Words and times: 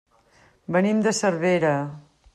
Venim 0.77 1.03
de 1.09 1.15
Cervera. 1.19 1.75